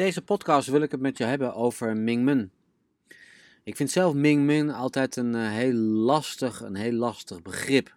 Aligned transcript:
Deze 0.00 0.22
podcast 0.22 0.68
wil 0.68 0.82
ik 0.82 0.90
het 0.90 1.00
met 1.00 1.18
je 1.18 1.24
hebben 1.24 1.54
over 1.54 1.96
Mingmen. 1.96 2.52
Ik 3.62 3.76
vind 3.76 3.90
zelf 3.90 4.14
Mingmen 4.14 4.70
altijd 4.70 5.16
een 5.16 5.34
uh, 5.34 5.50
heel 5.50 5.72
lastig, 5.72 6.60
een 6.60 6.74
heel 6.74 6.92
lastig 6.92 7.42
begrip. 7.42 7.94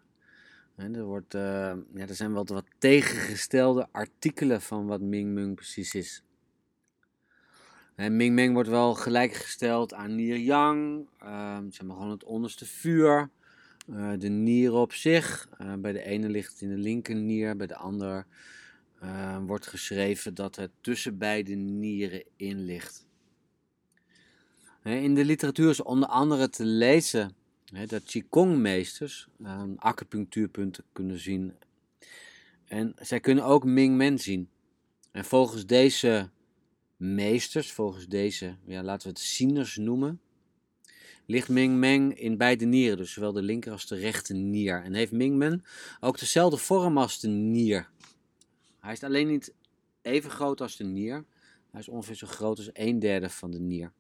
Er, 0.76 1.04
wordt, 1.04 1.34
uh, 1.34 1.42
ja, 1.94 2.08
er 2.08 2.16
zijn 2.16 2.34
wat, 2.34 2.50
wat 2.50 2.66
tegengestelde 2.78 3.88
artikelen 3.92 4.62
van 4.62 4.86
wat 4.86 5.02
Mingmen 5.02 5.56
precies 5.56 5.94
is. 5.94 6.24
En 7.96 8.16
Mingmeng 8.16 8.54
wordt 8.54 8.70
wel 8.70 8.94
gelijkgesteld 8.94 9.94
aan 9.94 10.16
Nier 10.16 10.38
Yang, 10.38 11.08
uh, 11.24 11.58
zeg 11.70 11.88
maar 11.88 11.96
gewoon 11.96 12.12
het 12.12 12.24
onderste 12.24 12.66
vuur. 12.66 13.30
Uh, 13.90 14.12
de 14.18 14.30
nier 14.30 14.74
op 14.74 14.94
zich, 14.94 15.50
bij 15.80 15.92
de 15.92 16.04
ene 16.04 16.30
ligt 16.30 16.52
het 16.52 16.62
in 16.62 16.70
de 16.70 16.82
linker 16.82 17.16
nier, 17.16 17.56
bij 17.56 17.68
de 17.68 17.76
ander 17.76 18.26
uh, 19.04 19.38
wordt 19.46 19.68
geschreven 19.68 20.34
dat 20.34 20.56
het 20.56 20.72
tussen 20.82 21.18
beide 21.18 21.54
nieren 21.54 22.24
in 22.36 22.66
ligt. 22.66 23.06
In 24.84 25.16
de 25.16 25.26
literatuur 25.26 25.70
is 25.70 25.82
onder 25.82 26.10
andere 26.10 26.50
te 26.50 26.66
lezen 26.66 27.36
dat 27.86 28.04
Qigong-meesters 28.04 29.28
uh, 29.42 29.64
acupunctuurpunten 29.76 30.84
kunnen 30.92 31.20
zien. 31.20 31.54
En 32.66 32.94
zij 33.02 33.20
kunnen 33.20 33.44
ook 33.44 33.64
Ming 33.64 33.96
Men 33.96 34.20
zien. 34.20 34.50
En 35.12 35.26
volgens 35.26 35.66
deze 35.66 36.30
meesters, 36.98 37.72
volgens 37.72 38.08
deze, 38.08 38.56
ja, 38.66 38.84
laten 38.84 39.08
we 39.08 39.14
het 39.14 39.24
zieners 39.24 39.78
noemen, 39.78 40.22
ligt 41.26 41.50
Ming 41.50 41.78
Meng 41.78 42.20
in 42.20 42.38
beide 42.38 42.66
nieren, 42.66 42.98
dus 42.98 43.14
zowel 43.14 43.32
de 43.32 43.42
linker 43.42 43.72
als 43.72 43.88
de 43.88 43.96
rechter 43.96 44.36
nier. 44.36 44.84
En 44.84 44.94
heeft 44.94 45.12
Ming 45.12 45.38
Men 45.38 45.64
ook 46.00 46.20
dezelfde 46.20 46.58
vorm 46.58 46.98
als 46.98 47.20
de 47.20 47.28
nier. 47.28 47.90
Hij 48.84 48.94
is 48.94 49.04
alleen 49.04 49.28
niet 49.28 49.54
even 50.02 50.30
groot 50.30 50.62
als 50.62 50.76
de 50.76 50.84
nier. 50.84 51.26
Hij 51.72 51.80
is 51.80 51.88
ongeveer 51.88 52.16
zo 52.16 52.28
groot 52.28 52.58
als 52.58 52.70
een 52.74 53.00
derde 53.00 53.30
van 53.30 53.52
de 53.52 53.60
nier. 53.60 53.92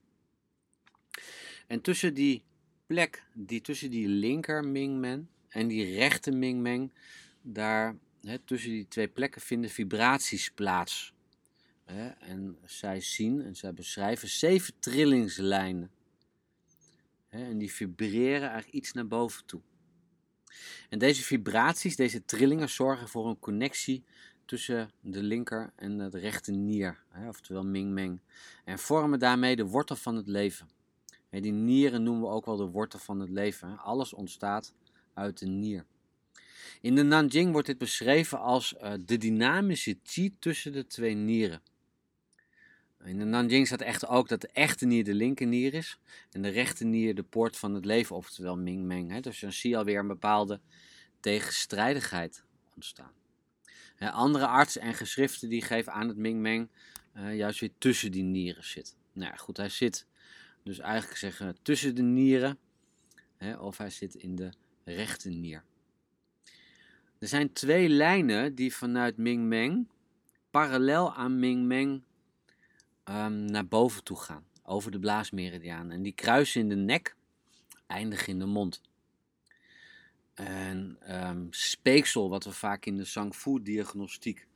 En 1.67 1.81
tussen 1.81 2.13
die 2.13 2.43
plek, 2.85 3.23
die 3.33 3.61
tussen 3.61 3.89
die 3.89 4.07
linker 4.07 4.65
Mingmen 4.65 5.29
en 5.49 5.67
die 5.67 5.95
rechter 5.95 6.33
Mingmen, 6.33 6.93
daar 7.41 7.95
tussen 8.45 8.71
die 8.71 8.87
twee 8.87 9.07
plekken 9.07 9.41
vinden 9.41 9.69
vibraties 9.69 10.51
plaats. 10.51 11.13
en 12.19 12.57
zij 12.65 13.01
zien 13.01 13.41
en 13.41 13.55
zij 13.55 13.73
beschrijven 13.73 14.29
zeven 14.29 14.73
trillingslijnen. 14.79 15.91
en 17.29 17.57
die 17.57 17.73
vibreren 17.73 18.49
eigenlijk 18.49 18.73
iets 18.73 18.91
naar 18.91 19.07
boven 19.07 19.45
toe. 19.45 19.61
En 20.89 20.99
deze 20.99 21.23
vibraties, 21.23 21.95
deze 21.95 22.25
trillingen, 22.25 22.69
zorgen 22.69 23.07
voor 23.07 23.27
een 23.27 23.39
connectie 23.39 24.03
tussen 24.45 24.91
de 25.01 25.23
linker 25.23 25.71
en 25.75 25.97
de 25.97 26.19
rechter 26.19 26.53
nier, 26.53 27.03
hè, 27.09 27.27
oftewel 27.27 27.63
Ming-Meng, 27.63 28.19
en 28.65 28.79
vormen 28.79 29.19
daarmee 29.19 29.55
de 29.55 29.65
wortel 29.65 29.95
van 29.95 30.15
het 30.15 30.27
leven. 30.27 30.69
Hè, 31.29 31.39
die 31.39 31.51
nieren 31.51 32.03
noemen 32.03 32.23
we 32.23 32.35
ook 32.35 32.45
wel 32.45 32.57
de 32.57 32.65
wortel 32.65 32.99
van 32.99 33.19
het 33.19 33.29
leven. 33.29 33.69
Hè. 33.69 33.75
Alles 33.75 34.13
ontstaat 34.13 34.73
uit 35.13 35.39
de 35.39 35.45
nier. 35.45 35.85
In 36.81 36.95
de 36.95 37.03
Nanjing 37.03 37.51
wordt 37.51 37.67
dit 37.67 37.77
beschreven 37.77 38.39
als 38.39 38.75
uh, 38.81 38.93
de 39.05 39.17
dynamische 39.17 39.97
chi 40.03 40.35
tussen 40.39 40.71
de 40.71 40.87
twee 40.87 41.13
nieren. 41.13 41.61
In 43.03 43.17
de 43.17 43.25
Nanjing 43.25 43.67
staat 43.67 43.81
echt 43.81 44.07
ook 44.07 44.27
dat 44.27 44.41
de 44.41 44.49
echte 44.53 44.85
nier 44.85 45.03
de 45.03 45.13
linker 45.13 45.47
nier 45.47 45.73
is 45.73 45.99
en 46.31 46.41
de 46.41 46.49
rechter 46.49 46.85
nier 46.85 47.15
de 47.15 47.23
poort 47.23 47.57
van 47.57 47.73
het 47.73 47.85
leven, 47.85 48.15
oftewel 48.15 48.57
Ming-Meng. 48.57 49.21
Dus 49.21 49.39
dan 49.39 49.51
zie 49.51 49.69
je 49.69 49.77
alweer 49.77 49.99
een 49.99 50.07
bepaalde 50.07 50.59
tegenstrijdigheid 51.19 52.43
ontstaan 52.75 53.22
andere 53.97 54.47
artsen 54.47 54.81
en 54.81 54.93
geschriften 54.93 55.49
die 55.49 55.61
geven 55.61 55.93
aan 55.93 56.07
dat 56.07 56.15
Ming 56.15 56.39
Meng 56.39 56.69
uh, 57.17 57.35
juist 57.35 57.59
weer 57.59 57.71
tussen 57.77 58.11
die 58.11 58.23
nieren 58.23 58.63
zit. 58.63 58.95
Nou 59.13 59.31
ja, 59.31 59.37
goed, 59.37 59.57
hij 59.57 59.69
zit 59.69 60.05
dus 60.63 60.79
eigenlijk 60.79 61.17
zeggen 61.19 61.57
tussen 61.61 61.95
de 61.95 62.01
nieren, 62.01 62.57
hè, 63.37 63.57
of 63.57 63.77
hij 63.77 63.89
zit 63.89 64.15
in 64.15 64.35
de 64.35 64.49
rechte 64.83 65.29
nier. 65.29 65.63
Er 67.19 67.27
zijn 67.27 67.53
twee 67.53 67.89
lijnen 67.89 68.55
die 68.55 68.75
vanuit 68.75 69.17
Ming 69.17 69.45
Meng 69.45 69.87
parallel 70.51 71.13
aan 71.13 71.39
Ming 71.39 71.65
Meng 71.65 72.03
um, 73.09 73.45
naar 73.45 73.67
boven 73.67 74.03
toe 74.03 74.17
gaan, 74.17 74.45
over 74.63 74.91
de 74.91 74.99
blaasmeridiaan. 74.99 75.91
En 75.91 76.01
die 76.01 76.13
kruisen 76.13 76.61
in 76.61 76.69
de 76.69 76.75
nek, 76.75 77.15
eindigen 77.87 78.27
in 78.27 78.39
de 78.39 78.45
mond. 78.45 78.81
En 80.33 80.97
um, 81.09 81.47
speeksel, 81.49 82.29
wat 82.29 82.43
we 82.43 82.51
vaak 82.51 82.85
in 82.85 82.95
de 82.95 83.03
Zhang-Fu-diagnostiek 83.03 84.47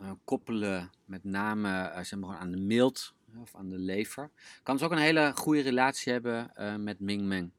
uh, 0.00 0.10
koppelen, 0.24 0.90
met 1.04 1.24
name 1.24 1.68
uh, 1.68 2.00
zeg 2.00 2.18
maar, 2.18 2.36
aan 2.36 2.50
de 2.50 2.60
mild 2.60 3.14
of 3.40 3.54
aan 3.54 3.68
de 3.68 3.78
lever, 3.78 4.30
kan 4.62 4.76
dus 4.76 4.84
ook 4.84 4.90
een 4.90 4.98
hele 4.98 5.32
goede 5.34 5.60
relatie 5.60 6.12
hebben 6.12 6.52
uh, 6.56 6.76
met 6.76 7.00
Ming-Meng. 7.00 7.50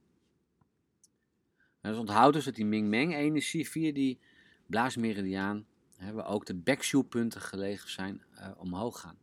Dus 1.82 1.98
onthoud 1.98 2.34
dus 2.34 2.46
dat 2.46 2.56
die 2.56 2.66
Ming-Meng-energie 2.66 3.70
via 3.70 3.94
die 3.94 4.20
blaasmeridiaan, 4.66 5.66
hebben 5.98 6.26
ook 6.26 6.46
de 6.46 6.56
backshoe-punten 6.56 7.42
gelegen 7.42 7.90
zijn, 7.90 8.24
omhoog 8.58 9.00
gaan. 9.00 9.18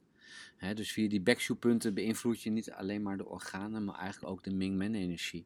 He, 0.57 0.75
dus 0.75 0.93
via 0.93 1.09
die 1.09 1.21
backshoe-punten 1.21 1.95
beïnvloed 1.95 2.43
je 2.43 2.51
niet 2.51 2.71
alleen 2.71 3.03
maar 3.03 3.17
de 3.17 3.27
organen, 3.27 3.85
maar 3.85 3.99
eigenlijk 3.99 4.33
ook 4.33 4.43
de 4.43 4.55
Ming-Men-energie. 4.55 5.45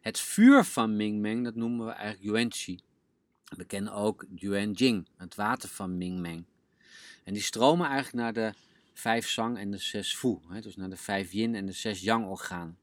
Het 0.00 0.20
vuur 0.20 0.64
van 0.64 0.96
Mingmeng, 0.96 1.44
dat 1.44 1.54
noemen 1.54 1.86
we 1.86 1.92
eigenlijk 1.92 2.24
Yuanqi. 2.24 2.78
We 3.56 3.64
kennen 3.64 3.92
ook 3.92 4.26
Yuanjing, 4.34 5.08
het 5.16 5.34
water 5.34 5.68
van 5.68 5.98
Mingmeng. 5.98 6.44
En 7.24 7.34
die 7.34 7.42
stromen 7.42 7.86
eigenlijk 7.86 8.16
naar 8.24 8.32
de 8.32 8.58
vijf 8.92 9.28
Zang 9.28 9.58
en 9.58 9.70
de 9.70 9.78
zes 9.78 10.16
Fu, 10.16 10.38
hè, 10.48 10.60
dus 10.60 10.76
naar 10.76 10.90
de 10.90 10.96
vijf 10.96 11.32
Yin 11.32 11.54
en 11.54 11.66
de 11.66 11.72
zes 11.72 12.00
Yang 12.00 12.26
organen. 12.26 12.78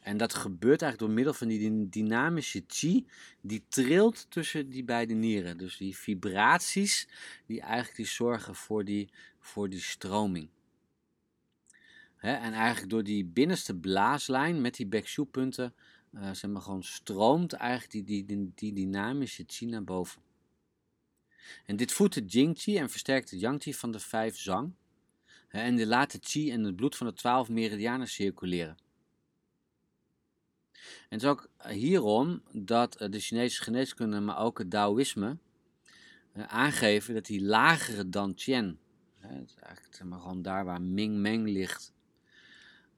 En 0.00 0.16
dat 0.16 0.34
gebeurt 0.34 0.82
eigenlijk 0.82 0.98
door 0.98 1.10
middel 1.10 1.34
van 1.34 1.48
die 1.48 1.88
dynamische 1.88 2.64
chi, 2.66 3.06
die 3.40 3.64
trilt 3.68 4.26
tussen 4.28 4.68
die 4.70 4.84
beide 4.84 5.14
nieren. 5.14 5.58
Dus 5.58 5.76
die 5.76 5.96
vibraties 5.96 7.08
die 7.46 7.60
eigenlijk 7.60 7.96
die 7.96 8.06
zorgen 8.06 8.54
voor 8.54 8.84
die, 8.84 9.10
voor 9.40 9.68
die 9.68 9.80
stroming. 9.80 10.48
en 12.16 12.52
eigenlijk 12.52 12.90
door 12.90 13.04
die 13.04 13.24
binnenste 13.24 13.76
blaaslijn 13.76 14.60
met 14.60 14.74
die 14.74 14.86
Backshoe 14.86 15.26
punten 15.26 15.74
uh, 16.14 16.32
zeg 16.32 16.50
maar 16.50 16.62
gewoon 16.62 16.82
stroomt 16.82 17.52
eigenlijk 17.52 18.06
die, 18.06 18.24
die, 18.24 18.52
die, 18.54 18.72
dynamische 18.72 19.44
chi 19.46 19.66
naar 19.66 19.84
boven. 19.84 20.22
En 21.66 21.76
dit 21.76 21.92
voedt 21.92 22.14
de 22.14 22.24
jingqi 22.24 22.76
en 22.76 22.90
versterkt 22.90 23.30
de 23.30 23.38
yangqi 23.38 23.74
van 23.74 23.90
de 23.90 23.98
vijf 23.98 24.38
zang. 24.38 24.72
En 25.48 25.76
die 25.76 25.86
laat 25.86 26.12
de 26.12 26.18
chi 26.20 26.50
en 26.50 26.64
het 26.64 26.76
bloed 26.76 26.96
van 26.96 27.06
de 27.06 27.12
twaalf 27.12 27.48
meridianen 27.48 28.08
circuleren. 28.08 28.76
En 30.84 31.20
het 31.20 31.22
is 31.22 31.28
ook 31.28 31.48
hierom 31.68 32.42
dat 32.52 32.96
eh, 32.96 33.10
de 33.10 33.20
Chinese 33.20 33.62
geneeskunde, 33.62 34.20
maar 34.20 34.38
ook 34.38 34.58
het 34.58 34.70
Taoïsme, 34.70 35.38
eh, 36.32 36.44
aangeven 36.44 37.14
dat 37.14 37.26
die 37.26 37.42
lagere 37.42 38.08
dan 38.08 38.34
Qian, 38.34 38.78
het 39.18 39.54
eigenlijk 39.60 40.04
maar, 40.04 40.20
gewoon 40.20 40.42
daar 40.42 40.64
waar 40.64 40.82
Ming 40.82 41.16
Meng 41.16 41.48
ligt, 41.48 41.92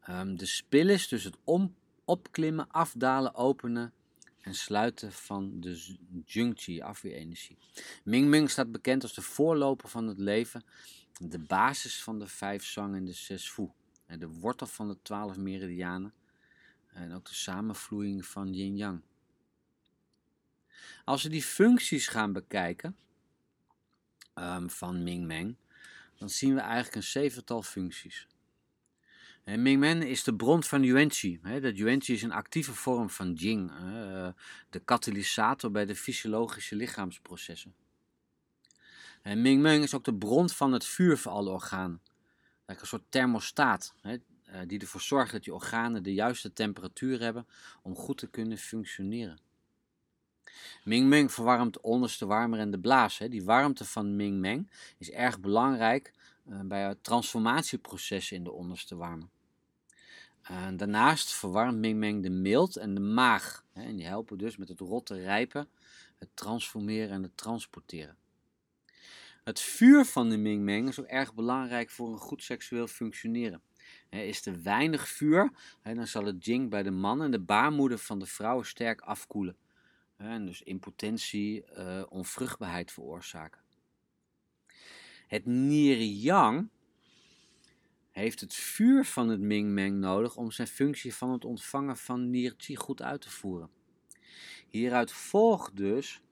ehm, 0.00 0.36
de 0.36 0.46
spil 0.46 0.88
is 0.88 1.08
tussen 1.08 1.30
het 1.30 1.40
om 1.44 1.74
opklimmen, 2.06 2.70
afdalen, 2.70 3.34
openen 3.34 3.92
en 4.40 4.54
sluiten 4.54 5.12
van 5.12 5.60
de 5.60 5.96
Jungqi, 6.24 6.82
afweerenergie. 6.82 7.58
Ming 8.04 8.28
Ming 8.28 8.50
staat 8.50 8.72
bekend 8.72 9.02
als 9.02 9.14
de 9.14 9.22
voorloper 9.22 9.88
van 9.88 10.06
het 10.06 10.18
leven, 10.18 10.64
de 11.18 11.38
basis 11.38 12.02
van 12.02 12.18
de 12.18 12.26
vijf 12.26 12.64
zang 12.64 12.94
en 12.94 13.04
de 13.04 13.12
zes 13.12 13.50
fu, 13.50 13.70
de 14.06 14.28
wortel 14.28 14.66
van 14.66 14.88
de 14.88 14.96
twaalf 15.02 15.36
meridianen 15.36 16.14
en 16.86 17.12
ook 17.12 17.24
de 17.24 17.34
samenvloeiing 17.34 18.26
van 18.26 18.54
yin-yang. 18.54 19.00
Als 21.04 21.22
we 21.22 21.28
die 21.28 21.42
functies 21.42 22.06
gaan 22.06 22.32
bekijken 22.32 22.96
um, 24.34 24.70
van 24.70 25.02
Ming 25.02 25.26
Meng, 25.26 25.56
dan 26.18 26.30
zien 26.30 26.54
we 26.54 26.60
eigenlijk 26.60 26.94
een 26.94 27.02
zevental 27.02 27.62
functies. 27.62 28.26
Mingmen 29.54 30.02
is 30.02 30.24
de 30.24 30.34
bron 30.34 30.62
van 30.62 30.82
Yuanqi. 30.82 31.40
Dat 31.60 31.76
Yuanqi 31.76 32.12
is 32.12 32.22
een 32.22 32.32
actieve 32.32 32.74
vorm 32.74 33.10
van 33.10 33.32
Jing, 33.32 33.72
de 34.70 34.80
katalysator 34.84 35.70
bij 35.70 35.86
de 35.86 35.96
fysiologische 35.96 36.76
lichaamsprocessen. 36.76 37.74
Mingmen 39.22 39.82
is 39.82 39.94
ook 39.94 40.04
de 40.04 40.14
bron 40.14 40.48
van 40.50 40.72
het 40.72 40.84
vuur 40.84 41.18
voor 41.18 41.32
alle 41.32 41.50
organen. 41.50 42.00
Een 42.66 42.76
soort 42.82 43.04
thermostaat 43.08 43.94
eh, 44.46 44.60
die 44.66 44.80
ervoor 44.80 45.00
zorgt 45.00 45.32
dat 45.32 45.44
die 45.44 45.54
organen 45.54 46.02
de 46.02 46.14
juiste 46.14 46.52
temperatuur 46.52 47.20
hebben 47.20 47.46
om 47.82 47.94
goed 47.94 48.18
te 48.18 48.26
kunnen 48.26 48.58
functioneren. 48.58 49.38
Ming 50.84 51.32
verwarmt 51.32 51.72
de 51.72 51.82
onderste 51.82 52.26
warmer 52.26 52.58
en 52.58 52.70
de 52.70 52.78
blaas. 52.78 53.18
Die 53.18 53.44
warmte 53.44 53.84
van 53.84 54.16
Ming 54.16 54.70
is 54.98 55.10
erg 55.10 55.40
belangrijk 55.40 56.12
eh, 56.44 56.60
bij 56.60 56.88
het 56.88 58.30
in 58.30 58.44
de 58.44 58.52
onderste 58.52 58.96
warmer. 58.96 59.28
Uh, 60.50 60.68
daarnaast 60.76 61.34
verwarmt 61.34 61.78
Ming 61.78 62.22
de 62.22 62.30
mild 62.30 62.76
en 62.76 62.94
de 62.94 63.00
maag. 63.00 63.64
Hè, 63.72 63.82
en 63.82 63.96
die 63.96 64.06
helpen 64.06 64.38
dus 64.38 64.56
met 64.56 64.68
het 64.68 64.80
rotte 64.80 65.14
rijpen, 65.14 65.68
het 66.18 66.28
transformeren 66.34 67.10
en 67.10 67.22
het 67.22 67.36
transporteren. 67.36 68.16
Het 69.44 69.60
vuur 69.60 70.04
van 70.04 70.28
de 70.28 70.36
Ming 70.36 70.62
Meng 70.62 70.88
is 70.88 71.00
ook 71.00 71.06
erg 71.06 71.34
belangrijk 71.34 71.90
voor 71.90 72.12
een 72.12 72.18
goed 72.18 72.42
seksueel 72.42 72.86
functioneren. 72.86 73.62
is 74.10 74.46
er 74.46 74.62
weinig 74.62 75.08
vuur, 75.08 75.52
dan 75.82 76.06
zal 76.06 76.24
het 76.24 76.44
jing 76.44 76.70
bij 76.70 76.82
de 76.82 76.90
man 76.90 77.22
en 77.22 77.30
de 77.30 77.40
baarmoeder 77.40 77.98
van 77.98 78.18
de 78.18 78.26
vrouw 78.26 78.62
sterk 78.62 79.00
afkoelen. 79.00 79.56
En 80.16 80.46
dus 80.46 80.62
impotentie, 80.62 81.64
uh, 81.78 82.02
onvruchtbaarheid 82.08 82.92
veroorzaken. 82.92 83.60
Het 85.26 85.46
Nier-Yang 85.46 86.68
heeft 88.16 88.40
het 88.40 88.54
vuur 88.54 89.04
van 89.04 89.28
het 89.28 89.40
Ming-Meng 89.40 89.98
nodig 89.98 90.36
om 90.36 90.50
zijn 90.50 90.68
functie 90.68 91.14
van 91.14 91.32
het 91.32 91.44
ontvangen 91.44 91.96
van 91.96 92.30
Nier-Chi 92.30 92.76
goed 92.76 93.02
uit 93.02 93.20
te 93.20 93.30
voeren. 93.30 93.70
Hieruit 94.68 95.12
volgt 95.12 95.76
dus 95.76 96.22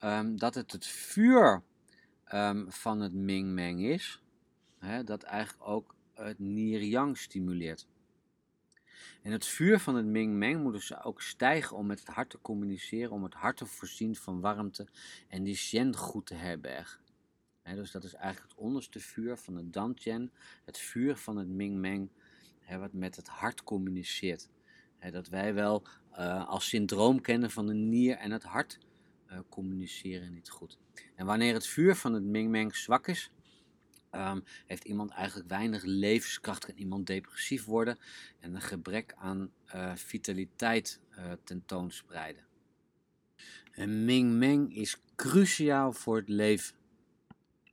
um, 0.00 0.38
dat 0.38 0.54
het 0.54 0.72
het 0.72 0.86
vuur 0.86 1.62
um, 2.32 2.72
van 2.72 3.00
het 3.00 3.12
Ming-Meng 3.12 3.80
is, 3.80 4.22
hè, 4.78 5.04
dat 5.04 5.22
eigenlijk 5.22 5.68
ook 5.68 5.94
het 6.14 6.38
Nier-Yang 6.38 7.18
stimuleert. 7.18 7.86
En 9.22 9.32
het 9.32 9.46
vuur 9.46 9.78
van 9.78 9.94
het 9.94 10.06
Ming-Meng 10.06 10.62
moet 10.62 10.72
dus 10.72 11.02
ook 11.02 11.22
stijgen 11.22 11.76
om 11.76 11.86
met 11.86 11.98
het 11.98 12.08
hart 12.08 12.30
te 12.30 12.40
communiceren, 12.40 13.12
om 13.12 13.22
het 13.22 13.34
hart 13.34 13.56
te 13.56 13.66
voorzien 13.66 14.16
van 14.16 14.40
warmte 14.40 14.88
en 15.28 15.42
die 15.42 15.56
Shen 15.56 15.96
goed 15.96 16.26
te 16.26 16.34
herbergen. 16.34 17.07
Dus 17.74 17.90
dat 17.90 18.04
is 18.04 18.14
eigenlijk 18.14 18.52
het 18.52 18.60
onderste 18.60 19.00
vuur 19.00 19.36
van 19.36 19.56
het 19.56 19.72
Dantian, 19.72 20.30
het 20.64 20.78
vuur 20.78 21.16
van 21.16 21.36
het 21.36 21.48
Ming-Meng, 21.48 22.10
wat 22.78 22.92
met 22.92 23.16
het 23.16 23.28
hart 23.28 23.62
communiceert. 23.62 24.48
dat 25.10 25.28
wij 25.28 25.54
wel 25.54 25.86
uh, 26.18 26.48
als 26.48 26.68
syndroom 26.68 27.20
kennen 27.20 27.50
van 27.50 27.66
de 27.66 27.74
nier 27.74 28.16
en 28.16 28.30
het 28.30 28.42
hart 28.42 28.78
uh, 29.30 29.38
communiceren 29.48 30.32
niet 30.32 30.50
goed. 30.50 30.78
En 31.14 31.26
wanneer 31.26 31.54
het 31.54 31.66
vuur 31.66 31.96
van 31.96 32.12
het 32.12 32.22
Ming-Meng 32.22 32.76
zwak 32.76 33.06
is, 33.06 33.30
um, 34.12 34.44
heeft 34.66 34.84
iemand 34.84 35.10
eigenlijk 35.10 35.48
weinig 35.48 35.84
levenskracht, 35.84 36.64
kan 36.64 36.74
iemand 36.74 37.06
depressief 37.06 37.64
worden 37.64 37.98
en 38.40 38.54
een 38.54 38.60
gebrek 38.60 39.14
aan 39.16 39.50
uh, 39.74 39.94
vitaliteit 39.94 41.00
tentoonspreiden. 41.44 42.46
En 43.72 44.04
Ming-Meng 44.04 44.74
is 44.76 45.00
cruciaal 45.16 45.92
voor 45.92 46.16
het 46.16 46.28
leven. 46.28 46.77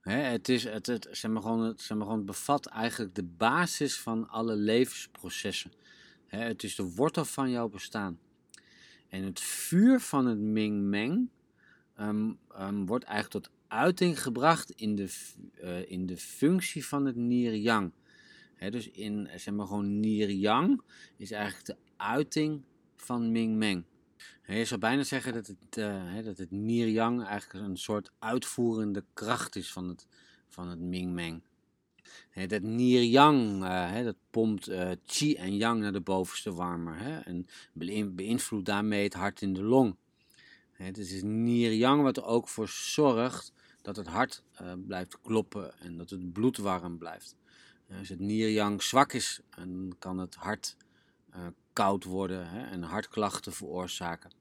Hè, 0.05 0.17
het, 0.17 0.49
is, 0.49 0.63
het, 0.63 0.85
het, 0.85 1.07
zeg 1.11 1.31
maar 1.31 1.41
gewoon, 1.41 1.59
het, 1.59 1.81
zeg 1.81 1.97
maar 1.97 2.07
gewoon, 2.07 2.25
bevat 2.25 2.65
eigenlijk 2.65 3.15
de 3.15 3.23
basis 3.23 3.99
van 3.99 4.29
alle 4.29 4.55
levensprocessen. 4.55 5.71
Hè, 6.25 6.39
het 6.39 6.63
is 6.63 6.75
de 6.75 6.93
wortel 6.93 7.25
van 7.25 7.49
jouw 7.49 7.69
bestaan. 7.69 8.19
En 9.09 9.23
het 9.23 9.39
vuur 9.39 9.99
van 9.99 10.25
het 10.25 10.37
Ming-Meng 10.37 11.29
um, 11.99 12.39
um, 12.59 12.85
wordt 12.85 13.05
eigenlijk 13.05 13.45
tot 13.45 13.53
uiting 13.67 14.21
gebracht 14.21 14.71
in 14.71 14.95
de, 14.95 15.09
uh, 15.63 15.91
in 15.91 16.05
de 16.05 16.17
functie 16.17 16.85
van 16.85 17.05
het 17.05 17.15
Nier-Yang. 17.15 17.91
dus 18.69 18.89
in, 18.89 19.29
zeg 19.35 19.53
maar 19.53 19.67
gewoon 19.67 19.99
Nier-Yang 19.99 20.81
is 21.17 21.31
eigenlijk 21.31 21.65
de 21.65 21.77
uiting 21.97 22.63
van 22.95 23.31
Ming-Meng. 23.31 23.83
Je 24.47 24.65
zou 24.65 24.79
bijna 24.79 25.03
zeggen 25.03 25.33
dat 25.33 25.47
het, 25.47 25.77
uh, 25.77 26.23
dat 26.23 26.37
het 26.37 26.51
Nier-Yang 26.51 27.23
eigenlijk 27.23 27.65
een 27.65 27.77
soort 27.77 28.11
uitvoerende 28.19 29.03
kracht 29.13 29.55
is 29.55 29.71
van 29.71 29.87
het, 29.87 30.07
van 30.49 30.67
het 30.67 30.79
Ming-Meng. 30.79 31.41
Dat 32.47 32.61
Nier-Yang, 32.61 33.63
uh, 33.63 34.03
dat 34.03 34.15
pompt 34.29 34.69
uh, 34.69 34.91
Qi 35.05 35.35
en 35.35 35.57
Yang 35.57 35.81
naar 35.81 35.91
de 35.91 36.01
bovenste 36.01 36.53
warmer 36.53 36.97
hè, 36.97 37.19
en 37.19 37.47
beïnvloedt 38.15 38.65
daarmee 38.65 39.03
het 39.03 39.13
hart 39.13 39.41
in 39.41 39.53
de 39.53 39.63
long. 39.63 39.95
Het 40.71 40.97
is 40.97 41.21
Nier-Yang 41.23 42.01
wat 42.01 42.17
er 42.17 42.25
ook 42.25 42.47
voor 42.47 42.67
zorgt 42.67 43.53
dat 43.81 43.95
het 43.95 44.07
hart 44.07 44.43
blijft 44.87 45.21
kloppen 45.21 45.79
en 45.79 45.97
dat 45.97 46.09
het 46.09 46.33
bloed 46.33 46.57
warm 46.57 46.97
blijft. 46.97 47.35
als 47.97 48.09
het 48.09 48.19
Nier-Yang 48.19 48.81
zwak 48.81 49.13
is, 49.13 49.39
dan 49.55 49.95
kan 49.99 50.17
het 50.17 50.35
hart 50.35 50.77
koud 51.73 52.03
worden 52.03 52.49
hè, 52.49 52.65
en 52.65 52.83
hartklachten 52.83 53.53
veroorzaken. 53.53 54.31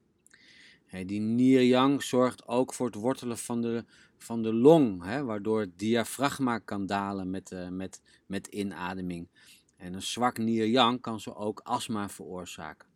Die 1.03 1.21
Nier-Yang 1.21 2.03
zorgt 2.03 2.47
ook 2.47 2.75
voor 2.75 2.87
het 2.87 2.95
wortelen 2.95 3.39
van 3.39 3.61
de, 3.61 3.85
van 4.19 4.43
de 4.43 4.53
long, 4.53 5.05
hè, 5.05 5.25
waardoor 5.25 5.61
het 5.61 5.79
diafragma 5.79 6.59
kan 6.59 6.87
dalen 6.87 7.31
met, 7.31 7.51
uh, 7.51 7.69
met, 7.69 8.03
met 8.27 8.47
inademing. 8.47 9.29
En 9.77 9.95
een 9.95 10.03
zwak 10.03 10.39
Nier-Yang 10.39 11.01
kan 11.01 11.21
zo 11.21 11.31
ook 11.31 11.61
astma 11.61 12.09
veroorzaken. 12.09 12.89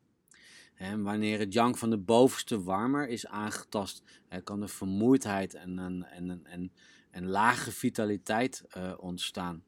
En 0.75 1.03
wanneer 1.03 1.39
het 1.39 1.53
yang 1.53 1.79
van 1.79 1.91
de 1.91 1.99
bovenste 1.99 2.63
warmer 2.63 3.09
is 3.09 3.27
aangetast, 3.27 4.03
kan 4.45 4.63
er 4.63 4.69
vermoeidheid 4.69 5.55
en, 5.55 5.79
en, 5.79 6.05
en, 6.11 6.47
en, 6.47 6.73
en 7.11 7.27
lage 7.27 7.73
vitaliteit 7.73 8.65
uh, 8.77 8.93
ontstaan. 8.99 9.63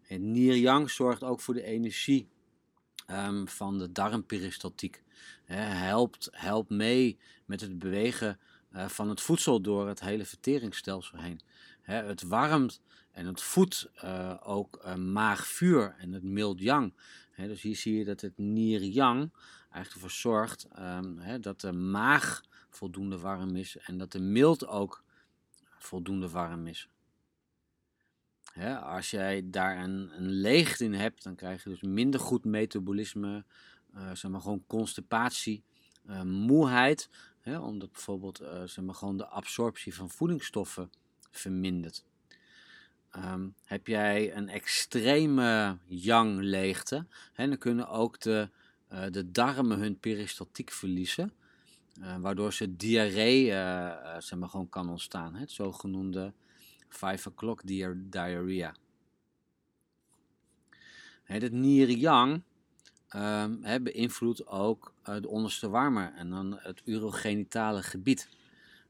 Het 0.00 0.90
zorgt 0.90 1.24
ook 1.24 1.40
voor 1.40 1.54
de 1.54 1.62
energie 1.62 2.28
um, 3.10 3.48
van 3.48 3.78
de 3.78 3.92
darmperistaltiek. 3.92 5.02
He, 5.44 5.56
helpt, 5.56 6.28
helpt 6.30 6.70
mee 6.70 7.18
met 7.44 7.60
het 7.60 7.78
bewegen 7.78 8.38
uh, 8.72 8.88
van 8.88 9.08
het 9.08 9.20
voedsel 9.20 9.60
door 9.60 9.88
het 9.88 10.00
hele 10.00 10.24
verteringsstelsel 10.24 11.18
heen. 11.18 11.40
He, 11.80 11.94
het 11.94 12.22
warmt 12.22 12.80
en 13.10 13.26
het 13.26 13.42
voedt 13.42 13.90
uh, 14.04 14.34
ook 14.42 14.96
maagvuur 14.96 15.94
en 15.98 16.12
het 16.12 16.22
mild 16.22 16.60
yang. 16.60 16.92
dus 17.36 17.62
hier 17.62 17.76
zie 17.76 17.98
je 17.98 18.04
dat 18.04 18.20
het 18.20 18.38
nier-yang 18.38 19.30
eigenlijk 19.70 19.94
ervoor 19.94 20.10
zorgt 20.10 20.66
um, 20.78 21.40
dat 21.40 21.60
de 21.60 21.72
maag 21.72 22.42
voldoende 22.70 23.18
warm 23.18 23.56
is 23.56 23.76
en 23.76 23.98
dat 23.98 24.12
de 24.12 24.20
mild 24.20 24.66
ook 24.66 25.04
voldoende 25.78 26.28
warm 26.28 26.66
is. 26.66 26.88
Als 28.66 29.10
jij 29.10 29.42
daar 29.44 29.78
een, 29.78 30.10
leegte 30.18 30.84
in 30.84 30.94
hebt, 30.94 31.22
dan 31.22 31.34
krijg 31.34 31.64
je 31.64 31.70
dus 31.70 31.82
minder 31.82 32.20
goed 32.20 32.44
metabolisme, 32.44 33.44
uh, 33.94 34.14
zeg 34.14 34.30
maar 34.30 34.40
gewoon 34.40 34.64
constipatie, 34.66 35.62
uh, 36.08 36.22
moeheid, 36.22 37.08
omdat 37.44 37.92
bijvoorbeeld 37.92 38.42
uh, 38.42 38.62
zeg 38.64 38.84
maar 38.84 38.94
gewoon 38.94 39.16
de 39.16 39.26
absorptie 39.26 39.94
van 39.94 40.10
voedingsstoffen 40.10 40.90
vermindert. 41.30 42.04
Um, 43.16 43.54
heb 43.64 43.86
jij 43.86 44.36
een 44.36 44.48
extreme 44.48 45.78
yang 45.86 46.40
leegte, 46.40 47.06
dan 47.36 47.58
kunnen 47.58 47.88
ook 47.88 48.20
de 48.20 48.50
de 49.10 49.30
darmen 49.30 49.78
hun 49.78 49.98
peristaltiek 49.98 50.70
verliezen. 50.70 51.32
Waardoor 52.20 52.52
ze 52.52 52.76
diarree 52.76 53.46
zeg 54.18 54.34
maar, 54.38 54.48
gewoon 54.48 54.68
kan 54.68 54.88
ontstaan. 54.88 55.34
Het 55.34 55.50
zogenoemde 55.50 56.32
5 56.88 57.26
o'clock 57.26 57.62
diarrhea. 58.10 58.74
Het 61.22 61.52
nier-yang 61.52 62.42
um, 63.16 63.60
beïnvloedt 63.82 64.46
ook 64.46 64.92
de 65.04 65.28
onderste 65.28 65.68
warmer 65.68 66.12
en 66.16 66.30
dan 66.30 66.58
het 66.58 66.82
urogenitale 66.84 67.82
gebied. 67.82 68.28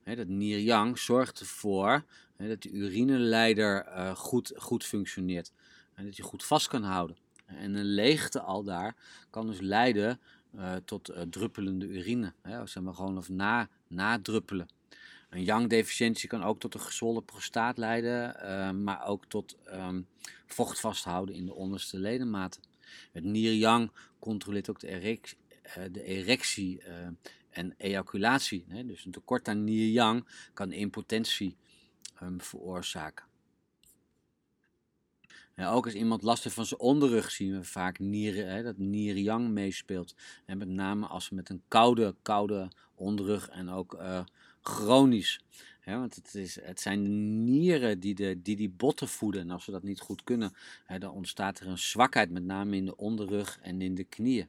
He, 0.02 0.16
dat 0.16 0.26
nier-yang 0.26 0.98
zorgt 0.98 1.40
ervoor 1.40 2.04
dat 2.36 2.62
de 2.62 2.70
urineleider 2.70 3.86
goed, 4.16 4.52
goed 4.56 4.84
functioneert 4.84 5.52
en 5.94 6.04
dat 6.04 6.16
je 6.16 6.22
goed 6.22 6.44
vast 6.44 6.68
kan 6.68 6.82
houden. 6.82 7.16
En 7.46 7.74
een 7.74 7.84
leegte 7.84 8.40
al 8.40 8.62
daar 8.62 8.94
kan 9.30 9.46
dus 9.46 9.60
leiden 9.60 10.20
uh, 10.54 10.74
tot 10.84 11.10
uh, 11.10 11.20
druppelende 11.20 11.86
urine. 11.86 12.32
Hè, 12.42 12.66
zeg 12.66 12.82
maar 12.82 12.94
gewoon 12.94 13.16
of 13.16 13.28
na, 13.28 13.68
nadruppelen. 13.86 14.68
Een 15.28 15.44
yang-deficiëntie 15.44 16.28
kan 16.28 16.42
ook 16.42 16.60
tot 16.60 16.74
een 16.74 16.80
gezwollen 16.80 17.24
prostaat 17.24 17.78
leiden, 17.78 18.36
uh, 18.42 18.70
maar 18.70 19.06
ook 19.06 19.24
tot 19.26 19.56
um, 19.72 20.06
vocht 20.46 20.80
vasthouden 20.80 21.34
in 21.34 21.46
de 21.46 21.54
onderste 21.54 21.98
ledematen. 21.98 22.62
Het 23.12 23.24
nier-yang 23.24 23.90
controleert 24.18 24.70
ook 24.70 24.80
de, 24.80 24.88
erec 24.88 25.36
de 25.92 26.02
erectie 26.02 26.82
en 27.50 27.74
ejaculatie. 27.76 28.64
Hè, 28.68 28.86
dus 28.86 29.04
een 29.04 29.10
tekort 29.10 29.48
aan 29.48 29.64
nier-yang 29.64 30.26
kan 30.54 30.72
impotentie 30.72 31.56
um, 32.22 32.40
veroorzaken. 32.40 33.26
Ja, 35.56 35.70
ook 35.70 35.84
als 35.84 35.94
iemand 35.94 36.22
last 36.22 36.42
heeft 36.42 36.54
van 36.54 36.66
zijn 36.66 36.80
onderrug 36.80 37.30
zien 37.30 37.52
we 37.52 37.64
vaak 37.64 37.98
nieren, 37.98 38.48
hè, 38.50 38.62
dat 38.62 38.76
nier-yang 38.76 39.48
meespeelt. 39.48 40.14
En 40.46 40.58
met 40.58 40.68
name 40.68 41.06
als 41.06 41.24
ze 41.24 41.34
met 41.34 41.48
een 41.48 41.62
koude, 41.68 42.14
koude 42.22 42.70
onderrug 42.94 43.48
en 43.48 43.70
ook 43.70 43.94
chronisch. 44.62 45.40
Want 45.84 46.14
het, 46.14 46.34
is, 46.34 46.60
het 46.62 46.80
zijn 46.80 47.02
de 47.02 47.08
nieren 47.08 48.00
die, 48.00 48.14
de, 48.14 48.42
die 48.42 48.56
die 48.56 48.68
botten 48.68 49.08
voeden. 49.08 49.40
En 49.40 49.50
als 49.50 49.64
ze 49.64 49.70
dat 49.70 49.82
niet 49.82 50.00
goed 50.00 50.24
kunnen, 50.24 50.54
dan 50.98 51.10
ontstaat 51.10 51.60
er 51.60 51.66
een 51.66 51.78
zwakheid, 51.78 52.30
met 52.30 52.44
name 52.44 52.76
in 52.76 52.84
de 52.84 52.96
onderrug 52.96 53.58
en 53.62 53.80
in 53.80 53.94
de 53.94 54.04
knieën. 54.04 54.48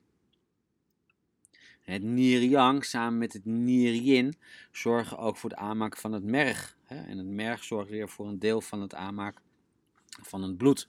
Het 1.80 2.04
nier-yang 2.04 2.86
samen 2.86 3.18
met 3.18 3.34
het 3.34 3.46
nier-yin 3.46 4.36
zorgen 4.72 5.18
ook 5.18 5.38
voor 5.38 5.50
het 5.50 5.60
aanmaken 5.60 6.00
van 6.00 6.12
het 6.12 6.24
merg. 6.24 6.78
En 6.86 7.18
het 7.18 7.28
merg 7.28 7.64
zorgt 7.64 7.90
weer 7.90 8.10
voor 8.10 8.28
een 8.28 8.40
deel 8.40 8.62
van 8.62 8.82
het 8.82 8.94
aanmaken 8.94 9.42
van 10.22 10.44
het 10.44 10.58
bloed. 10.58 10.88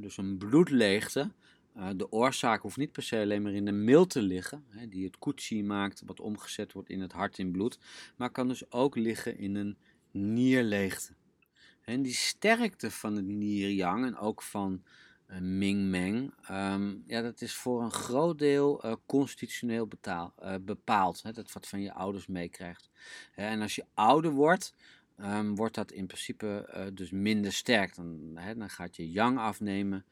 dus 0.00 0.16
een 0.16 0.38
bloedleegte, 0.38 1.30
uh, 1.76 1.88
de 1.96 2.12
oorzaak 2.12 2.62
hoeft 2.62 2.76
niet 2.76 2.92
per 2.92 3.02
se 3.02 3.20
alleen 3.20 3.42
maar 3.42 3.52
in 3.52 3.64
de 3.64 3.72
mil 3.72 4.06
te 4.06 4.22
liggen, 4.22 4.64
die 4.88 5.04
het 5.04 5.18
koetsie 5.18 5.64
maakt, 5.64 6.02
wat 6.06 6.20
omgezet 6.20 6.72
wordt 6.72 6.88
in 6.88 7.00
het 7.00 7.12
hart 7.12 7.38
in 7.38 7.50
bloed, 7.50 7.78
maar 8.16 8.30
kan 8.30 8.48
dus 8.48 8.70
ook 8.70 8.96
liggen 8.96 9.38
in 9.38 9.54
een 9.54 9.76
nierleegte. 10.10 11.12
En 11.82 12.02
die 12.02 12.14
sterkte 12.14 12.90
van 12.90 13.16
het 13.16 13.24
Nier-Yang 13.24 14.04
en 14.04 14.16
ook 14.16 14.42
van 14.42 14.82
uh, 15.28 15.38
Ming-Meng, 15.38 16.34
um, 16.50 17.02
ja, 17.06 17.22
dat 17.22 17.40
is 17.40 17.54
voor 17.54 17.82
een 17.82 17.90
groot 17.90 18.38
deel 18.38 18.86
uh, 18.86 18.94
constitutioneel 19.06 19.88
bepaald. 20.60 21.22
Hè, 21.22 21.32
dat 21.32 21.52
wat 21.52 21.68
van 21.68 21.80
je 21.80 21.92
ouders 21.92 22.26
meekrijgt. 22.26 22.90
En 23.34 23.62
als 23.62 23.74
je 23.74 23.84
ouder 23.94 24.30
wordt, 24.30 24.74
um, 25.20 25.54
wordt 25.56 25.74
dat 25.74 25.92
in 25.92 26.06
principe 26.06 26.90
dus 26.94 27.10
minder 27.10 27.52
sterk. 27.52 27.94
Dan, 27.94 28.30
hè, 28.34 28.56
dan 28.56 28.70
gaat 28.70 28.96
je 28.96 29.10
Yang 29.10 29.38
afnemen, 29.38 30.04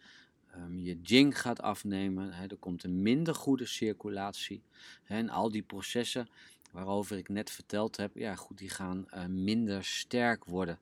um, 0.57 0.79
je 0.79 1.01
Jing 1.03 1.41
gaat 1.41 1.63
afnemen, 1.63 2.33
er 2.33 2.57
komt 2.57 2.85
een 2.85 3.03
minder 3.03 3.35
goede 3.35 3.67
circulatie. 3.67 4.63
En 5.05 5.29
al 5.29 5.51
die 5.51 5.63
processen 5.63 6.29
waarover 6.73 7.17
ik 7.17 7.29
net 7.29 7.51
verteld 7.51 7.97
heb, 7.97 8.17
ja, 8.17 8.35
goed, 8.35 8.59
die 8.59 8.69
gaan 8.69 9.07
minder 9.29 9.85
sterk 9.85 10.45
worden. 10.45 10.79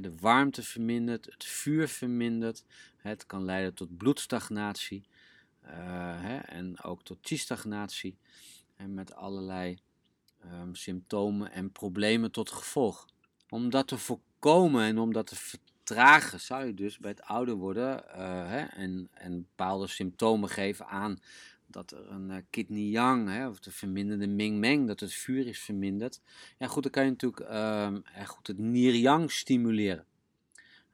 De 0.00 0.16
warmte 0.20 0.62
vermindert, 0.62 1.24
het 1.24 1.44
vuur 1.44 1.88
vermindert. 1.88 2.64
Het 2.96 3.26
kan 3.26 3.44
leiden 3.44 3.74
tot 3.74 3.96
bloedstagnatie 3.96 5.04
uh, 5.64 6.52
en 6.52 6.82
ook 6.82 7.02
tot 7.02 7.18
chi-stagnatie. 7.22 8.18
En 8.76 8.94
met 8.94 9.14
allerlei 9.14 9.78
um, 10.44 10.74
symptomen 10.74 11.52
en 11.52 11.72
problemen 11.72 12.30
tot 12.30 12.50
gevolg. 12.50 13.08
Om 13.48 13.70
dat 13.70 13.88
te 13.88 13.98
voorkomen 13.98 14.82
en 14.82 14.98
om 14.98 15.12
dat 15.12 15.26
te 15.26 15.36
vertragen, 15.84 16.40
zou 16.40 16.66
je 16.66 16.74
dus 16.74 16.98
bij 16.98 17.10
het 17.10 17.22
ouder 17.22 17.54
worden 17.54 18.04
uh, 18.08 18.14
hè, 18.48 18.60
en, 18.60 19.08
en 19.12 19.40
bepaalde 19.40 19.86
symptomen 19.86 20.48
geven 20.48 20.86
aan 20.86 21.18
dat 21.66 21.90
er 21.90 22.10
een 22.10 22.30
uh, 22.30 22.36
kidney 22.50 22.82
yang, 22.82 23.28
hè, 23.28 23.48
of 23.48 23.60
de 23.60 23.70
verminderde 23.70 24.26
ming 24.26 24.58
meng, 24.58 24.86
dat 24.86 25.00
het 25.00 25.12
vuur 25.12 25.46
is 25.46 25.60
verminderd. 25.60 26.20
Ja 26.58 26.66
goed, 26.66 26.82
dan 26.82 26.92
kan 26.92 27.04
je 27.04 27.10
natuurlijk 27.10 27.50
uh, 27.50 28.26
goed 28.26 28.46
het 28.46 28.58
nier 28.58 28.94
yang 28.94 29.30
stimuleren. 29.30 30.04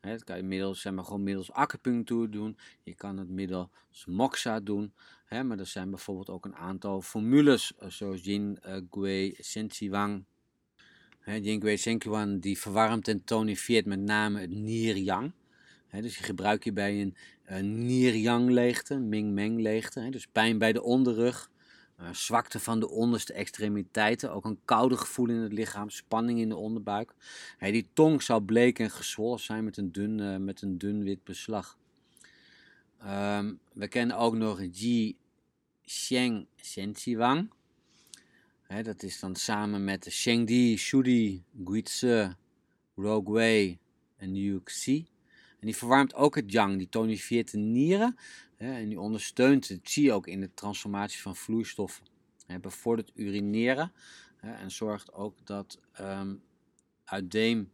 Hè, 0.01 0.19
kan 0.19 0.37
je 0.37 0.43
middels, 0.43 0.81
zeg 0.81 0.93
maar, 0.93 1.05
gewoon 1.05 1.23
middels 1.23 1.53
acupunctuur 1.53 2.31
doen. 2.31 2.59
Je 2.83 2.95
kan 2.95 3.17
het 3.17 3.29
middels 3.29 3.69
moxa 4.07 4.61
doen. 4.61 4.93
Hè, 5.25 5.45
maar 5.45 5.59
er 5.59 5.67
zijn 5.67 5.91
bijvoorbeeld 5.91 6.31
ook 6.31 6.45
een 6.45 6.57
aantal 6.57 7.03
formules, 7.03 7.73
uh, 7.83 7.89
zoals 7.89 8.27
uh, 8.27 8.57
Gui 8.91 9.35
Sensiwang. 9.39 10.13
Yin 10.13 10.30
Gui 11.39 11.77
Sensiwang 11.77 12.41
die 12.43 12.59
verwarmt 12.59 13.09
en 13.09 13.25
tonificeert 13.25 13.87
met 13.87 14.01
name 14.01 14.41
het 14.41 14.51
nier 14.51 14.97
yang. 14.97 15.33
dus 15.91 16.17
die 16.17 16.25
gebruik 16.25 16.65
je 16.65 16.73
bij 16.73 17.01
een 17.01 17.17
uh, 17.51 17.61
nier-yang 17.61 18.51
leegte, 18.51 18.99
ming-meng 18.99 19.61
leegte. 19.61 20.11
dus 20.11 20.27
pijn 20.27 20.59
bij 20.59 20.73
de 20.73 20.83
onderrug, 20.83 21.51
uh, 22.01 22.11
zwakte 22.13 22.61
van 22.61 22.81
de 22.81 22.89
onderste 22.89 23.33
extremiteiten, 23.33 24.33
ook 24.33 24.45
een 24.45 24.59
koude 24.65 24.97
gevoel 24.97 25.29
in 25.29 25.37
het 25.37 25.53
lichaam, 25.53 25.91
spanning 25.91 26.41
in 26.41 26.49
de 26.49 26.57
onderbuik. 26.57 27.13
die 27.59 27.89
tong 27.93 28.23
zou 28.23 28.43
bleek 28.43 28.79
en 28.79 28.91
gezwollen 28.91 29.41
zijn 29.41 29.65
met 29.65 29.77
een 29.77 29.93
dun, 29.93 30.19
uh, 30.19 30.37
met 30.37 30.63
een 30.63 30.79
dun 30.79 31.03
wit 31.03 31.25
beslag. 31.25 31.79
Um, 33.07 33.59
we 33.73 33.89
kennen 33.89 34.17
ook 34.17 34.35
nog 34.35 34.61
Ji 34.73 35.17
Sheng 35.87 36.47
Sensiwang. 36.57 37.51
He, 38.71 38.83
dat 38.83 39.03
is 39.03 39.21
dan 39.21 39.35
samen 39.35 39.85
met 39.85 40.07
Shengdi, 40.11 40.77
Shudi, 40.77 41.45
Guizi, 41.65 42.35
Rogwei 42.95 43.79
en 44.17 44.35
Yuxi. 44.35 45.09
En 45.59 45.67
die 45.67 45.77
verwarmt 45.77 46.15
ook 46.15 46.35
het 46.35 46.53
yang, 46.53 46.79
die 46.79 46.89
tonifieert 46.89 47.51
de 47.51 47.59
nieren 47.59 48.17
en 48.57 48.89
die 48.89 49.01
ondersteunt 49.01 49.69
de 49.69 49.81
chi 49.83 50.13
ook 50.13 50.27
in 50.27 50.41
de 50.41 50.55
transformatie 50.55 51.21
van 51.21 51.37
vloeistoffen. 51.37 52.07
Hè, 52.47 52.59
bevordert 52.59 53.11
urineren 53.15 53.93
en 54.41 54.71
zorgt 54.71 55.13
ook 55.13 55.47
dat 55.47 55.79
um, 56.01 56.43
uitdeem 57.05 57.71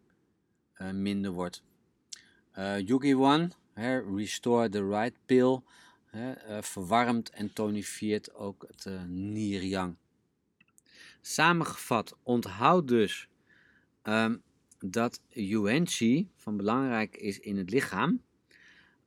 uh, 0.78 0.90
minder 0.90 1.30
wordt. 1.30 1.62
Uh, 2.58 2.78
Yugi 2.78 3.14
One, 3.14 3.50
Restore 4.14 4.68
the 4.68 4.88
Right 4.88 5.16
Pill, 5.26 5.60
uh, 6.14 6.30
verwarmt 6.60 7.30
en 7.30 7.52
tonifieert 7.52 8.34
ook 8.34 8.64
het 8.68 8.84
uh, 8.84 9.02
nier-yang. 9.04 9.96
Samengevat, 11.28 12.16
onthoud 12.22 12.88
dus 12.88 13.28
um, 14.02 14.42
dat 14.78 15.20
Yuan-Chi 15.28 16.30
van 16.36 16.56
belangrijk 16.56 17.16
is 17.16 17.38
in 17.38 17.56
het 17.56 17.70
lichaam 17.70 18.22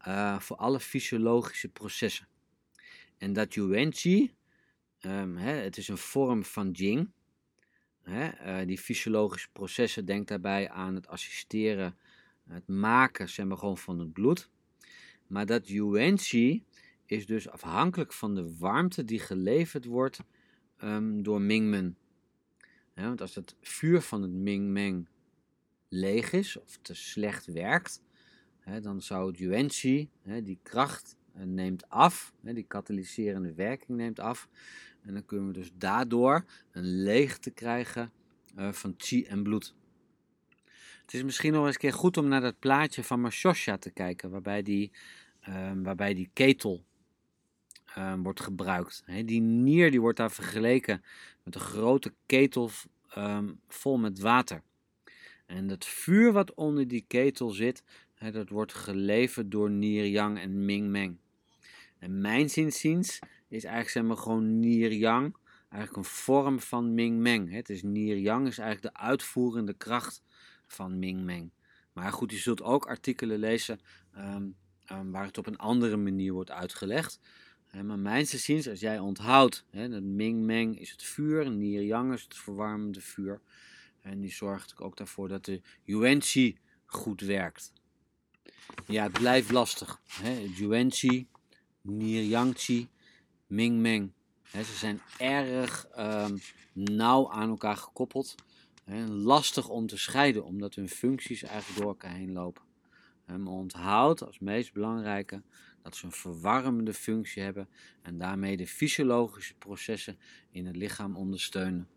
uh, 0.07 0.39
voor 0.39 0.55
alle 0.55 0.79
fysiologische 0.79 1.69
processen. 1.69 2.27
En 3.17 3.33
dat 3.33 3.53
Yuan-Chi, 3.53 4.33
um, 5.01 5.37
het 5.37 5.77
is 5.77 5.87
een 5.87 5.97
vorm 5.97 6.43
van 6.43 6.71
Jing. 6.71 7.11
Hè, 8.01 8.59
uh, 8.61 8.67
die 8.67 8.77
fysiologische 8.77 9.49
processen, 9.51 10.05
denk 10.05 10.27
daarbij 10.27 10.69
aan 10.69 10.95
het 10.95 11.07
assisteren, 11.07 11.97
het 12.47 12.67
maken 12.67 13.29
zeg 13.29 13.45
maar, 13.45 13.57
gewoon 13.57 13.77
van 13.77 13.99
het 13.99 14.13
bloed. 14.13 14.49
Maar 15.27 15.45
dat 15.45 15.67
Yuan-Chi 15.67 16.63
is 17.05 17.25
dus 17.25 17.49
afhankelijk 17.49 18.13
van 18.13 18.35
de 18.35 18.55
warmte 18.57 19.05
die 19.05 19.19
geleverd 19.19 19.85
wordt 19.85 20.19
um, 20.83 21.23
door 21.23 21.41
Mingmen. 21.41 21.97
Want 23.07 23.21
als 23.21 23.35
het 23.35 23.55
vuur 23.61 24.01
van 24.01 24.21
het 24.21 24.31
Mingmeng 24.31 25.07
leeg 25.89 26.31
is 26.31 26.57
of 26.57 26.77
te 26.81 26.93
slecht 26.93 27.45
werkt, 27.45 28.01
hè, 28.59 28.81
dan 28.81 29.01
zou 29.01 29.27
het 29.27 29.37
yuan-chi, 29.37 30.09
die 30.43 30.59
kracht, 30.63 31.17
uh, 31.37 31.43
neemt 31.43 31.89
af, 31.89 32.33
hè, 32.43 32.53
die 32.53 32.63
katalyserende 32.63 33.53
werking 33.53 33.97
neemt 33.97 34.19
af. 34.19 34.49
En 35.01 35.13
dan 35.13 35.25
kunnen 35.25 35.47
we 35.47 35.53
dus 35.53 35.71
daardoor 35.73 36.45
een 36.71 37.03
leegte 37.03 37.49
krijgen 37.49 38.11
uh, 38.57 38.71
van 38.71 38.93
chi 38.97 39.23
en 39.23 39.43
bloed. 39.43 39.75
Het 41.01 41.13
is 41.13 41.23
misschien 41.23 41.53
nog 41.53 41.65
eens 41.65 41.73
een 41.73 41.81
keer 41.81 41.93
goed 41.93 42.17
om 42.17 42.27
naar 42.27 42.41
dat 42.41 42.59
plaatje 42.59 43.03
van 43.03 43.21
Mashosha 43.21 43.77
te 43.77 43.91
kijken, 43.91 44.29
waarbij 44.29 44.61
die, 44.61 44.91
uh, 45.49 45.71
waarbij 45.75 46.13
die 46.13 46.29
ketel 46.33 46.85
ehm, 47.99 48.21
wordt 48.21 48.41
gebruikt. 48.41 49.03
die 49.25 49.41
nier 49.41 49.91
die 49.91 50.01
wordt 50.01 50.17
daar 50.17 50.31
vergeleken 50.31 51.03
met 51.43 51.55
een 51.55 51.61
grote 51.61 52.13
ketel 52.25 52.69
um, 53.17 53.59
vol 53.67 53.97
met 53.97 54.19
water. 54.19 54.61
En 55.45 55.69
het 55.69 55.85
vuur 55.85 56.31
wat 56.31 56.53
onder 56.53 56.87
die 56.87 57.05
ketel 57.07 57.49
zit, 57.49 57.83
dat 58.31 58.49
wordt 58.49 58.73
geleverd 58.73 59.51
door 59.51 59.69
Nier 59.69 60.07
Yang 60.07 60.39
en 60.39 60.65
Ming 60.65 60.89
Meng. 60.89 61.17
En 61.97 62.21
mijn 62.21 62.49
zinziens 62.49 63.19
is 63.47 63.63
eigenlijk 63.63 63.89
zeg 63.89 64.03
maar 64.03 64.17
gewoon 64.17 64.59
Nier 64.59 64.93
Yang, 64.93 65.35
eigenlijk 65.69 65.95
een 65.95 66.13
vorm 66.13 66.59
van 66.59 66.93
Ming 66.93 67.19
Meng. 67.19 67.51
Het 67.51 67.69
is 67.69 67.83
Nier 67.83 68.17
Yang 68.17 68.47
is 68.47 68.57
eigenlijk 68.57 68.95
de 68.95 69.01
uitvoerende 69.01 69.73
kracht 69.73 70.23
van 70.67 70.99
Ming 70.99 71.23
Meng. 71.23 71.51
Maar 71.93 72.11
goed, 72.11 72.31
je 72.31 72.37
zult 72.37 72.61
ook 72.61 72.85
artikelen 72.85 73.39
lezen 73.39 73.79
um, 74.17 74.55
waar 75.11 75.25
het 75.25 75.37
op 75.37 75.47
een 75.47 75.57
andere 75.57 75.97
manier 75.97 76.33
wordt 76.33 76.51
uitgelegd. 76.51 77.19
Maar 77.71 77.99
mijn 77.99 78.27
ziens, 78.27 78.69
als 78.69 78.79
jij 78.79 78.99
onthoudt, 78.99 79.65
hè, 79.69 79.89
dat 79.89 80.03
Ming 80.03 80.43
Meng 80.43 80.79
is 80.79 80.91
het 80.91 81.03
vuur, 81.03 81.49
Nier 81.49 81.83
Yang 81.83 82.13
is 82.13 82.23
het 82.23 82.37
verwarmende 82.37 83.01
vuur. 83.01 83.41
En 84.01 84.19
die 84.19 84.31
zorgt 84.31 84.77
ook 84.77 84.97
daarvoor 84.97 85.27
dat 85.27 85.45
de 85.45 85.61
Yuan-Chi 85.83 86.57
goed 86.85 87.21
werkt. 87.21 87.73
Ja, 88.87 89.03
het 89.03 89.11
blijft 89.11 89.51
lastig. 89.51 90.01
Hè? 90.07 90.39
Yuan-Chi, 90.57 91.27
Nir-Yang-Chi, 91.81 92.87
Ming-Meng. 93.47 94.11
Ze 94.51 94.63
zijn 94.63 95.01
erg 95.17 95.87
um, 95.97 96.39
nauw 96.73 97.31
aan 97.31 97.49
elkaar 97.49 97.77
gekoppeld. 97.77 98.35
Hè? 98.83 99.05
Lastig 99.05 99.69
om 99.69 99.87
te 99.87 99.97
scheiden, 99.97 100.43
omdat 100.43 100.75
hun 100.75 100.89
functies 100.89 101.43
eigenlijk 101.43 101.79
door 101.79 101.87
elkaar 101.87 102.13
heen 102.13 102.31
lopen. 102.31 102.63
Maar 103.25 103.53
onthoud 103.53 104.25
als 104.25 104.39
meest 104.39 104.73
belangrijke 104.73 105.41
dat 105.83 105.95
ze 105.95 106.05
een 106.05 106.11
verwarmende 106.11 106.93
functie 106.93 107.43
hebben 107.43 107.69
en 108.01 108.17
daarmee 108.17 108.57
de 108.57 108.67
fysiologische 108.67 109.55
processen 109.55 110.19
in 110.51 110.65
het 110.65 110.75
lichaam 110.75 111.15
ondersteunen. 111.15 111.87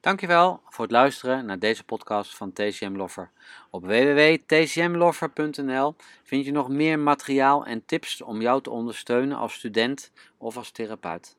Dankjewel 0.00 0.62
voor 0.68 0.84
het 0.84 0.92
luisteren 0.92 1.46
naar 1.46 1.58
deze 1.58 1.84
podcast 1.84 2.36
van 2.36 2.52
TCM 2.52 2.96
Loffer. 2.96 3.30
Op 3.70 3.84
www.tcmloffer.nl 3.84 5.94
vind 6.22 6.44
je 6.44 6.52
nog 6.52 6.68
meer 6.68 6.98
materiaal 6.98 7.66
en 7.66 7.84
tips 7.84 8.22
om 8.22 8.40
jou 8.40 8.62
te 8.62 8.70
ondersteunen 8.70 9.36
als 9.36 9.54
student 9.54 10.12
of 10.38 10.56
als 10.56 10.70
therapeut. 10.70 11.38